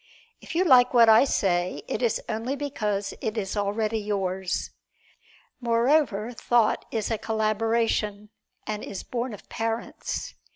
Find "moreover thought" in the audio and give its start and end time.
5.59-6.85